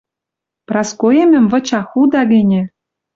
[0.69, 2.61] Праскоэмӹм выча худа гӹньӹ